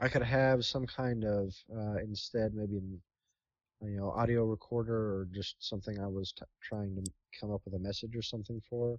[0.00, 3.00] I could have some kind of uh, instead maybe an,
[3.82, 7.02] you know audio recorder or just something I was t- trying to
[7.38, 8.98] come up with a message or something for.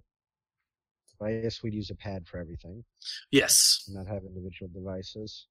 [1.18, 2.84] But I guess we'd use a pad for everything,
[3.30, 5.46] yes and not have individual devices.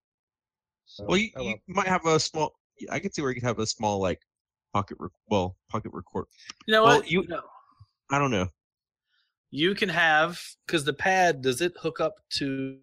[0.86, 2.54] So, well, you, oh you might have a small.
[2.92, 4.20] I could see where you could have a small like
[4.74, 4.98] pocket.
[5.00, 6.26] Rec- well, pocket record.
[6.68, 7.10] You know Well, what?
[7.10, 7.42] you- You know,
[8.12, 8.48] I don't know.
[9.52, 12.80] You can have because the pad does it hook up to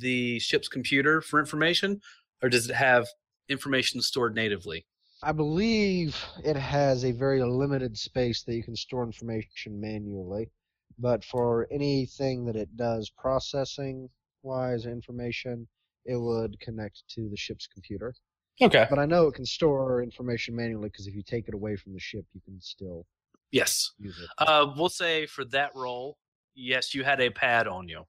[0.00, 2.00] the ship's computer for information,
[2.42, 3.06] or does it have
[3.50, 4.86] information stored natively?
[5.22, 10.50] I believe it has a very limited space that you can store information manually,
[10.98, 14.08] but for anything that it does processing
[14.42, 15.66] wise information,
[16.04, 18.14] it would connect to the ship's computer.
[18.60, 18.86] Okay.
[18.88, 21.92] But I know it can store information manually because if you take it away from
[21.92, 23.06] the ship, you can still
[23.50, 23.92] Yes.
[23.98, 24.28] use it.
[24.38, 26.18] Uh, we'll say for that role,
[26.54, 28.04] yes, you had a pad on you.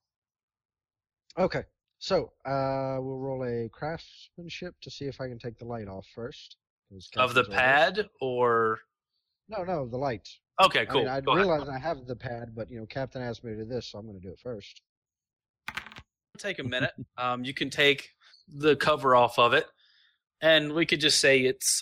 [1.38, 1.64] Okay,
[2.00, 6.06] so uh, we'll roll a craftsmanship to see if I can take the light off
[6.16, 6.58] first.
[7.18, 7.54] Of the orders.
[7.54, 8.80] pad, or
[9.50, 10.28] No, no, the light.
[10.62, 11.02] Okay, cool.
[11.02, 11.46] I mean, I Go ahead.
[11.48, 14.00] realize I have the pad, but you know, Captain asked me to do this, so
[14.00, 14.82] I'm going to do it first.
[16.38, 16.92] take a minute.
[17.18, 18.10] Um, you can take
[18.54, 19.66] the cover off of it,
[20.42, 21.82] and we could just say it's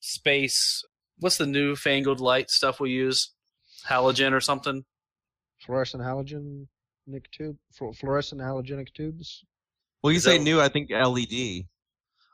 [0.00, 0.82] space.
[1.18, 3.32] What's the newfangled light stuff we use?
[3.88, 4.84] Halogen or something?
[5.64, 6.66] Fluorescent halogen
[7.06, 9.44] nick tube, flu- fluorescent halogenic tubes.
[10.02, 10.60] Well, you Is say that- new.
[10.60, 11.66] I think LED.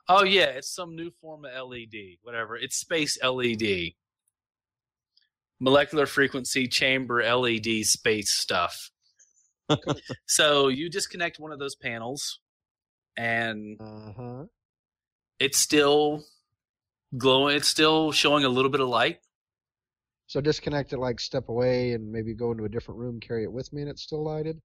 [0.07, 2.17] Oh yeah, it's some new form of LED.
[2.23, 2.57] Whatever.
[2.57, 3.93] It's space LED.
[5.63, 8.89] Molecular frequency chamber LED space stuff.
[10.25, 12.39] so you disconnect one of those panels,
[13.15, 14.43] and Uh huh.
[15.39, 16.23] it's still
[17.15, 17.55] glowing.
[17.57, 19.19] It's still showing a little bit of light.
[20.25, 23.51] So disconnect it, like step away, and maybe go into a different room, carry it
[23.51, 24.59] with me, and it's still lighted.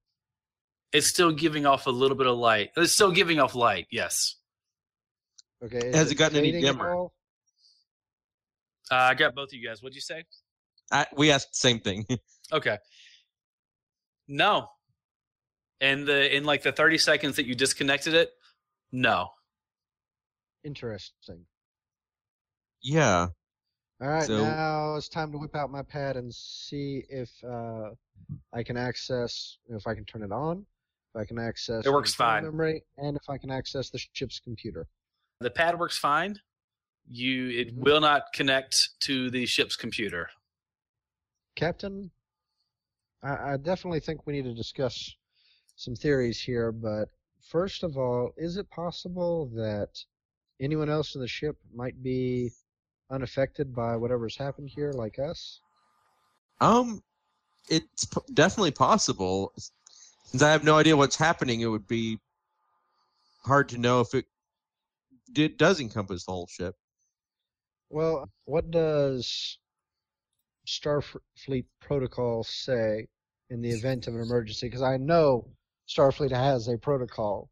[0.93, 2.71] It's still giving off a little bit of light.
[2.77, 3.87] It's still giving off light.
[3.91, 4.37] Yes.
[5.63, 5.91] Okay.
[5.93, 7.07] Has it gotten any dimmer?
[8.91, 9.83] Uh, I got both of you guys.
[9.83, 10.25] What'd you say?
[10.93, 12.07] I, we asked the same thing.
[12.53, 12.79] Okay.
[14.29, 14.69] No.
[15.81, 18.31] And the in like the 30 seconds that you disconnected it,
[18.93, 19.31] no.
[20.65, 21.45] Interesting.
[22.83, 23.27] yeah.
[24.01, 27.91] All right, So- now it's time to whip out my pad and see if uh,
[28.53, 30.67] I can access, if I can turn it on,
[31.15, 32.45] if I can access It works fine.
[32.45, 34.87] memory, and if I can access the ship's computer.
[35.41, 36.39] The pad works fine.
[37.09, 37.79] You it Mhm.
[37.79, 40.31] will not connect to the ship's computer.
[41.57, 42.11] Captain,
[43.23, 45.15] I, I definitely think we need to discuss
[45.75, 47.09] some theories here, but
[47.43, 49.89] first of all, is it possible that
[50.61, 52.53] anyone else in the ship might be
[53.11, 55.61] unaffected by whatever's happened here, like us?
[56.61, 57.03] Um,
[57.69, 59.53] it's p- definitely possible.
[60.25, 62.19] Since I have no idea what's happening, it would be
[63.45, 64.27] hard to know if it
[65.33, 66.75] did, does encompass the whole ship.
[67.91, 69.59] Well, what does
[70.67, 73.07] Starfleet protocol say
[73.51, 74.67] in the event of an emergency?
[74.67, 75.47] Because I know
[75.89, 77.49] Starfleet has a protocol.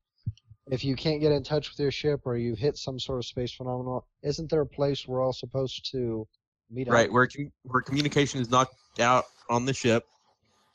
[0.70, 3.26] If you can't get in touch with your ship or you hit some sort of
[3.26, 6.26] space phenomenon, isn't there a place we're all supposed to
[6.70, 7.12] meet Right, up?
[7.12, 7.28] where
[7.64, 10.06] where communication is knocked out on the ship.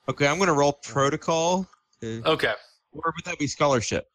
[0.07, 1.67] Okay, I'm gonna roll protocol.
[2.03, 2.53] Uh, Okay.
[2.91, 4.07] Or would that be scholarship?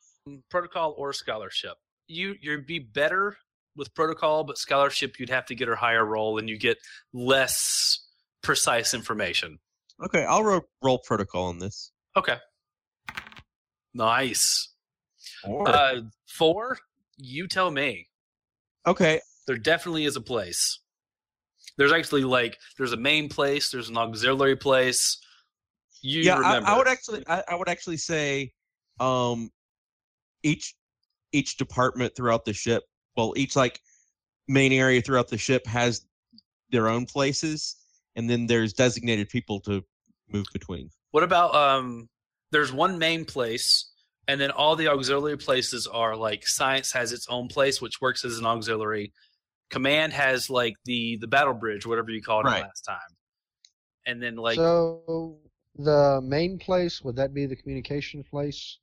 [0.51, 1.75] Protocol or scholarship.
[2.07, 3.37] You you'd be better
[3.77, 6.79] with protocol, but scholarship you'd have to get a higher roll and you get
[7.13, 8.04] less
[8.45, 9.59] precise information.
[10.05, 11.91] Okay, I'll ro- roll protocol on this.
[12.17, 12.37] Okay.
[13.93, 14.73] Nice.
[15.45, 16.79] Or, Uh, four,
[17.17, 18.09] you tell me.
[18.87, 20.81] okay, There definitely is a place.
[21.77, 25.19] There's actually like there's a main place, there's an auxiliary place.
[26.03, 26.59] You yeah, I.
[26.59, 28.53] I would actually, I, I would actually say,
[29.01, 29.51] um,
[30.43, 30.75] each
[31.33, 32.85] each department throughout the ship,
[33.17, 33.81] well, each like
[34.49, 36.07] main area throughout the ship has
[36.71, 37.77] their own places,
[38.17, 39.85] and then there's designated people to
[40.29, 40.91] move between.
[41.11, 42.09] What about um
[42.51, 43.91] there's one main place
[44.29, 48.25] and then all the auxiliary places are like science has its own place which works
[48.25, 49.13] as an auxiliary.
[49.71, 52.59] Command has like the the battle bridge, whatever you called Right.
[52.59, 52.99] it last time.
[54.07, 55.39] And then like so
[55.77, 58.79] the main place would that be the communication place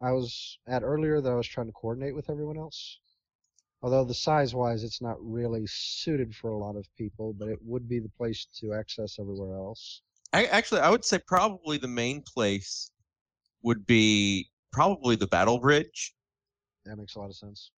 [0.00, 2.98] I was at earlier that I was trying to coordinate with everyone else?
[3.82, 7.58] Although the size wise it's not really suited for a lot of people, but it
[7.62, 10.02] would be the place to access everywhere else.
[10.32, 12.90] I, actually, I would say probably the main place
[13.62, 16.14] would be probably the battle bridge
[16.86, 17.70] That makes a lot of sense.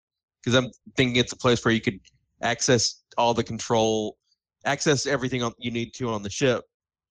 [0.43, 1.99] because I'm thinking it's a place where you could
[2.43, 4.17] access all the control,
[4.65, 6.65] access everything on, you need to on the ship,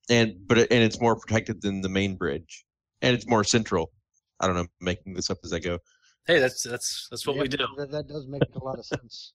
[0.10, 2.64] and but it, and it's more protected than the main bridge,
[3.02, 3.92] and it's more central.
[4.40, 5.80] I don't know, I'm making this up as I go.
[6.26, 7.58] Hey, that's that's that's what Yeah, we do.
[7.78, 9.34] That, that does make a lot of sense.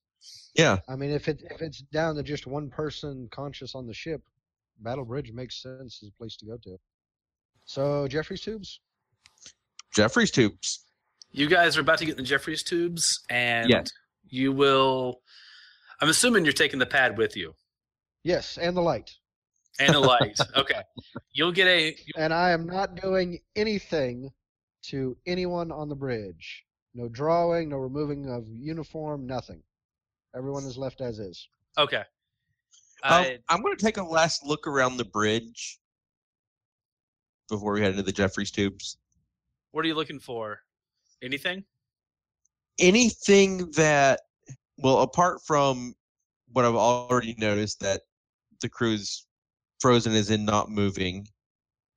[0.55, 3.95] Yeah, I mean, if it if it's down to just one person conscious on the
[3.95, 4.23] ship,
[4.81, 6.77] Battle Bridge makes sense as a place to go to.
[7.67, 8.81] So Jeffries tubes.
[9.95, 10.85] Jeffries tubes.
[11.31, 13.91] You guys are about to get in the Jeffries tubes and Yes.
[14.29, 15.21] you will
[16.01, 17.55] I'm assuming you're taking the pad with you.
[18.25, 19.15] Yes, and the light.
[19.79, 20.39] and the light.
[20.57, 20.83] okay,
[21.33, 24.31] you'll get a And I am not doing anything
[24.85, 26.65] to anyone on the bridge.
[26.95, 29.63] No drawing, no removing of uniform, nothing.
[30.35, 31.49] Everyone is left as is.
[31.77, 32.03] okay.
[33.05, 35.79] Um, I, I'm going to take a last look around the bridge
[37.49, 38.99] before we head into the Jeffries tubes.
[39.71, 40.61] what are you looking for?
[41.23, 41.65] Anything?
[42.81, 44.21] Anything that,
[44.79, 45.95] well, apart from
[46.53, 48.03] what I've already noticed that
[48.61, 49.27] the crew's
[49.81, 51.27] frozen is in not moving,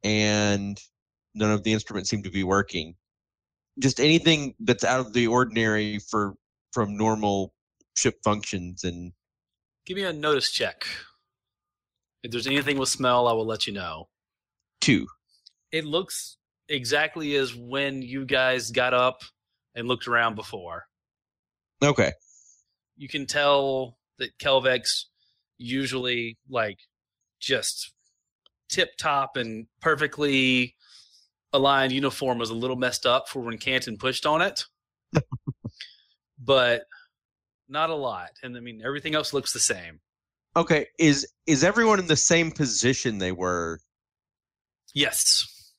[0.03, 0.79] and
[1.33, 2.95] none of the instruments seem to be working.
[3.79, 6.35] Just anything that's out of the ordinary for
[6.73, 7.53] from normal
[7.95, 9.13] ship functions and
[9.85, 10.85] Give me a notice check.
[12.23, 14.09] If there's anything with smell, I will let you know.
[14.79, 15.07] two.
[15.71, 16.37] It looks
[16.69, 19.21] exactly as when you guys got up
[19.73, 20.85] and looked around before.
[21.83, 22.11] Okay.
[22.97, 25.09] You can tell that Kelvec's
[25.57, 26.77] usually like
[27.39, 27.93] just
[28.69, 30.75] tip top and perfectly
[31.53, 34.65] aligned uniform was a little messed up for when Canton pushed on it.
[36.39, 36.83] but
[37.67, 38.29] not a lot.
[38.43, 39.99] And I mean everything else looks the same.
[40.55, 40.87] Okay.
[40.99, 43.79] Is is everyone in the same position they were?
[44.93, 45.73] Yes.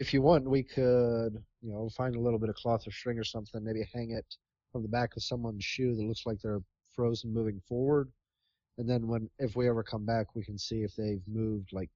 [0.00, 3.18] If you want, we could, you know, find a little bit of cloth or string
[3.18, 4.26] or something, maybe hang it
[4.72, 6.62] from the back of someone's shoe that looks like they're
[6.94, 8.10] frozen moving forward.
[8.78, 11.90] And then when if we ever come back, we can see if they've moved like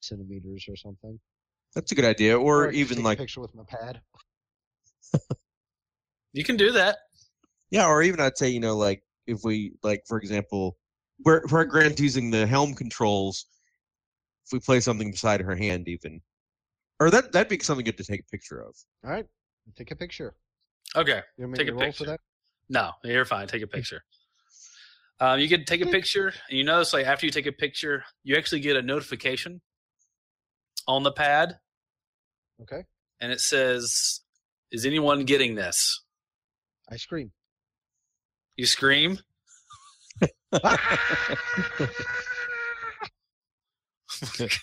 [0.00, 1.18] centimeters or something.
[1.74, 2.38] That's a good idea.
[2.38, 4.00] Or, I can even like a picture with my pad.
[6.32, 6.98] You can do that.
[7.70, 10.76] yeah, or even I'd say, you know, like if we like for example,
[11.18, 13.46] where where Grant's using the helm controls,
[14.46, 16.20] if we play something beside her hand even.
[17.00, 18.74] Or that that'd be something good to take a picture of.
[19.04, 19.26] All right,
[19.76, 20.34] take a picture.
[20.96, 21.22] Okay.
[21.36, 22.04] You want me Take to a roll picture.
[22.04, 22.20] for that?
[22.68, 23.46] No, you're fine.
[23.46, 24.02] Take a picture.
[25.20, 28.04] Um, you can take a picture, and you notice like after you take a picture,
[28.22, 29.60] you actually get a notification
[30.88, 31.60] on the pad,
[32.62, 32.82] Okay.
[33.20, 34.22] and it says,
[34.72, 36.02] "Is anyone getting this?"
[36.88, 37.30] I scream.
[38.56, 39.18] You scream.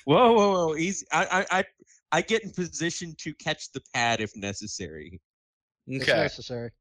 [0.05, 0.75] whoa, whoa, whoa!
[0.75, 1.05] Easy.
[1.11, 1.63] I, I, I,
[2.11, 5.21] I get in position to catch the pad if necessary.
[5.88, 6.19] It's Okay.
[6.21, 6.71] necessary.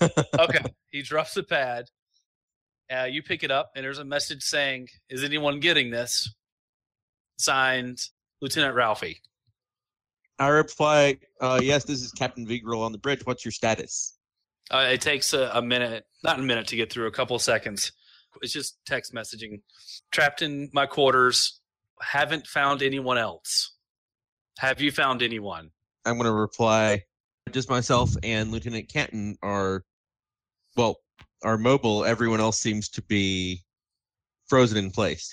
[0.02, 0.58] okay.
[0.90, 1.86] He drops the pad.
[2.94, 6.34] Uh, you pick it up, and there's a message saying, "Is anyone getting this?"
[7.38, 7.98] Signed,
[8.42, 9.22] Lieutenant Ralphie.
[10.38, 13.24] I reply, uh, "Yes, this is Captain Vigral on the bridge.
[13.24, 14.18] What's your status?"
[14.70, 17.42] Uh, it takes a, a minute, not a minute to get through, a couple of
[17.42, 17.92] seconds.
[18.40, 19.60] It's just text messaging.
[20.10, 21.60] Trapped in my quarters.
[22.00, 23.76] Haven't found anyone else.
[24.58, 25.70] Have you found anyone?
[26.04, 27.04] I'm going to reply,
[27.52, 29.84] just myself and Lieutenant Canton are,
[30.76, 30.96] well,
[31.44, 32.04] are mobile.
[32.04, 33.62] Everyone else seems to be
[34.46, 35.32] frozen in place.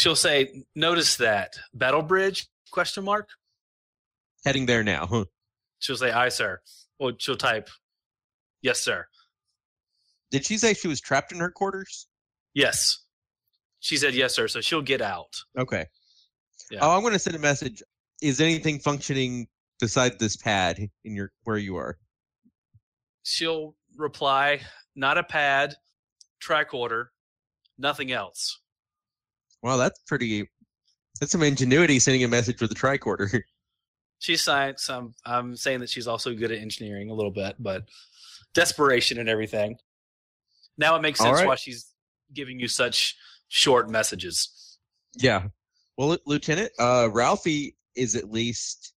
[0.00, 3.28] She'll say, "Notice that battle bridge?" Question mark.
[4.46, 5.26] Heading there now.
[5.78, 6.62] She'll say, "Aye, sir."
[6.98, 7.68] Or she'll type,
[8.62, 9.06] "Yes, sir."
[10.30, 12.06] Did she say she was trapped in her quarters?
[12.54, 13.04] Yes.
[13.80, 15.36] She said, "Yes, sir." So she'll get out.
[15.58, 15.84] Okay.
[16.70, 16.78] Yeah.
[16.80, 17.82] Oh, I'm going to send a message.
[18.22, 19.48] Is anything functioning
[19.80, 21.98] beside this pad in your where you are?
[23.22, 24.62] She'll reply,
[24.94, 25.76] "Not a pad,
[26.42, 27.08] tricorder,
[27.76, 28.60] nothing else."
[29.62, 30.48] Well, that's pretty.
[31.20, 33.42] That's some ingenuity sending a message with a tricorder.
[34.18, 34.88] She's science.
[34.88, 37.84] I'm I'm saying that she's also good at engineering a little bit, but
[38.54, 39.76] desperation and everything.
[40.78, 41.46] Now it makes sense right.
[41.46, 41.86] why she's
[42.32, 43.16] giving you such
[43.48, 44.78] short messages.
[45.16, 45.48] yeah.
[45.96, 48.94] Well, Lieutenant, uh, Ralphie is at least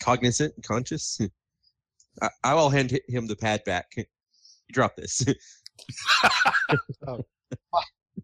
[0.00, 1.18] cognizant and conscious.
[2.22, 3.86] I, I will hand him the pad back.
[3.96, 4.04] You
[4.72, 5.24] drop this.
[7.06, 7.22] Oh,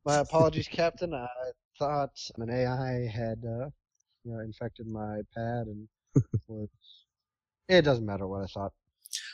[0.04, 1.14] My apologies, Captain.
[1.14, 1.28] I
[1.78, 3.68] thought an AI had, uh,
[4.24, 5.88] you know, infected my pad and
[6.48, 6.68] was.
[7.68, 8.72] It doesn't matter what I thought.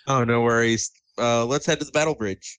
[0.06, 0.90] oh, no worries.
[1.18, 2.58] Uh, let's head to the battle bridge.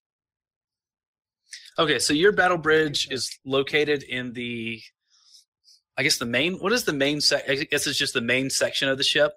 [1.80, 4.82] Okay, so your battle bridge is located in the,
[5.98, 6.56] I guess the main.
[6.56, 7.22] What is the main?
[7.22, 9.32] Sec- I guess it's just the main section of the ship.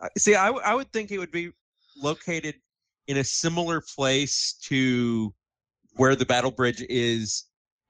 [0.00, 1.50] Uh, See, I, w- I would think it would be
[1.96, 2.56] located
[3.08, 5.32] in a similar place to
[5.96, 7.44] where the battle bridge is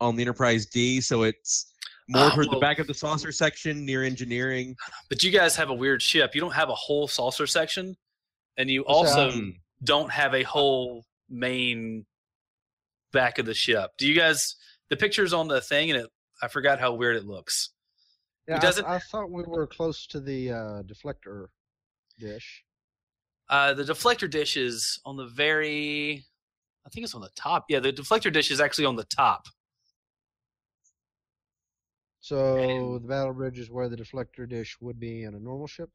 [0.05, 1.01] on the Enterprise D.
[1.01, 1.73] So it's
[2.09, 4.77] more Ah, toward well- the back of the saucer section near engineering.
[5.09, 6.35] But you guys have a weird ship.
[6.35, 7.97] You don't have a whole saucer section,
[8.57, 9.27] and you What's that?
[9.27, 9.41] also
[9.83, 12.05] don't have a whole main
[13.13, 13.91] back of the ship.
[13.99, 14.57] Do you guys?
[14.91, 16.11] The pictures on the thing, and it.
[16.43, 17.71] I forgot how weird it looks.
[18.47, 21.47] Yeah, I- doesn't- I, thought we were close to the uh, deflector
[22.19, 22.63] dish.
[23.49, 26.27] Uh, the deflector dish is on the very.
[26.87, 27.65] I think it's on the top.
[27.71, 29.47] Yeah, the deflector dish is actually on the top.
[32.25, 35.91] So the battle bridge is where the deflector dish would be in a normal ship.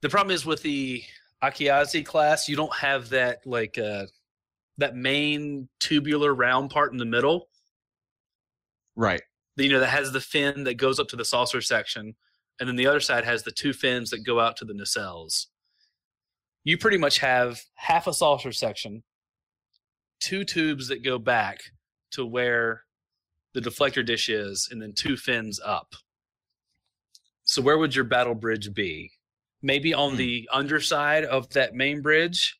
[0.00, 1.04] The problem is with the
[1.44, 4.06] Akiazi class, you don't have that like uh
[4.78, 7.50] that main tubular round part in the middle.
[8.96, 9.20] Right.
[9.56, 12.14] You know, that has the fin that goes up to the saucer section,
[12.58, 15.48] and then the other side has the two fins that go out to the nacelles.
[16.64, 19.02] You pretty much have half a saucer section,
[20.20, 21.60] two tubes that go back
[22.12, 22.84] to where
[23.54, 25.94] the deflector dish is, and then two fins up.
[27.44, 29.12] So where would your battle bridge be?
[29.62, 30.16] Maybe on Hmm.
[30.18, 32.58] the underside of that main bridge?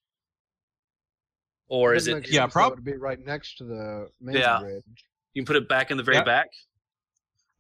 [1.68, 4.61] Or is it Yeah, sense, that prob- would be right next to the main Yeah.
[4.61, 4.84] bridge.
[5.34, 6.24] you can put it back in the very Yeah.
[6.24, 6.49] back?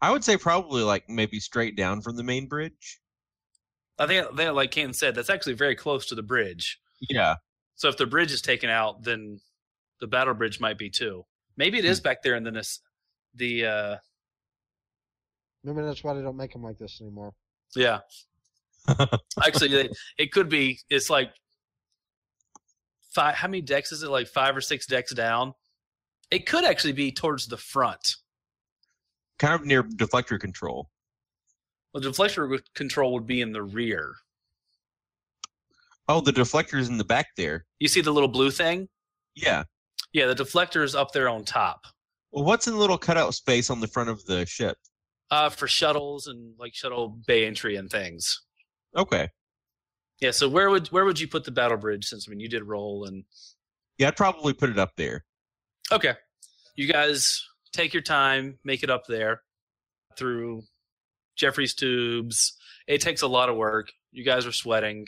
[0.00, 2.98] I would say probably like maybe straight down from the main bridge.
[3.98, 6.80] I think, I think like Ken said, that's actually very close to the bridge.
[7.08, 7.36] Yeah.
[7.76, 9.40] So if the bridge is taken out, then
[10.00, 11.26] the battle bridge might be too.
[11.56, 12.80] Maybe it is back there in the nes-
[13.38, 13.96] the uh
[15.64, 17.34] Maybe that's why they don't make them like this anymore.
[17.74, 18.00] yeah.
[19.44, 20.78] actually, they, it could be.
[20.88, 21.30] It's like
[23.10, 23.34] five.
[23.34, 24.08] How many decks is it?
[24.08, 25.52] Like five or six decks down.
[26.30, 28.16] It could actually be towards the front.
[29.38, 30.88] Kind of near deflector control.
[31.92, 34.14] Well, deflector control would be in the rear.
[36.08, 37.66] Oh, the deflector is in the back there.
[37.78, 38.88] You see the little blue thing?
[39.34, 39.64] Yeah.
[40.12, 41.86] Yeah, the deflector is up there on top.
[42.32, 44.76] Well, what's in the little cutout space on the front of the ship?
[45.30, 48.42] Uh, for shuttles and like shuttle bay entry and things.
[48.96, 49.28] Okay.
[50.20, 52.06] Yeah, so where would where would you put the battle bridge?
[52.06, 53.24] Since I mean you did roll and
[53.98, 55.24] Yeah, I'd probably put it up there.
[55.92, 56.14] okay,
[56.76, 59.42] you guys take your time, make it up there
[60.16, 60.62] through
[61.36, 62.56] Jeffries tubes.
[62.86, 63.92] It takes a lot of work.
[64.10, 65.06] You guys are sweating.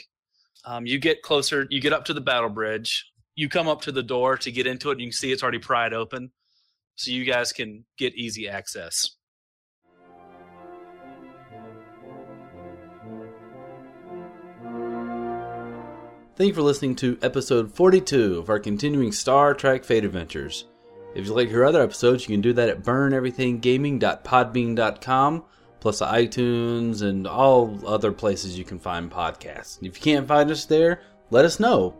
[0.64, 1.66] Um, you get closer.
[1.70, 3.10] You get up to the battle bridge.
[3.34, 4.92] You come up to the door to get into it.
[4.92, 6.30] And you can see it's already pried open,
[7.01, 9.16] so you guys can get easy access.
[16.36, 20.66] Thank you for listening to episode 42 of our continuing Star Trek Fate Adventures.
[21.14, 25.44] If you'd like hear other episodes, you can do that at burneverythinggaming.podbean.com,
[25.80, 29.78] plus iTunes and all other places you can find podcasts.
[29.78, 31.94] If you can't find us there, let us know.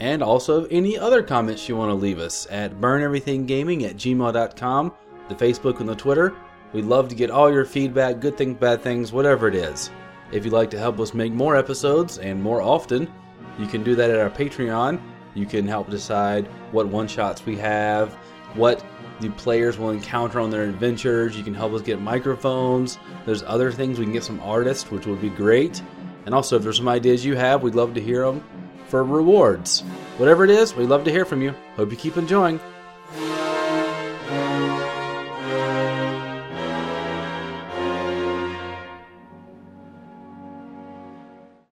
[0.00, 4.92] And also any other comments you want to leave us at burneverythinggaming at gmail.com,
[5.28, 6.34] the Facebook and the Twitter.
[6.72, 9.90] We'd love to get all your feedback, good things, bad things, whatever it is.
[10.32, 13.12] If you'd like to help us make more episodes and more often,
[13.58, 14.98] you can do that at our Patreon.
[15.34, 18.14] You can help decide what one shots we have,
[18.54, 18.82] what
[19.20, 21.36] the players will encounter on their adventures.
[21.36, 22.98] You can help us get microphones.
[23.26, 23.98] There's other things.
[23.98, 25.82] We can get some artists, which would be great.
[26.24, 28.42] And also, if there's some ideas you have, we'd love to hear them
[28.90, 29.80] for rewards.
[30.18, 31.54] Whatever it is, we love to hear from you.
[31.76, 32.60] Hope you keep enjoying.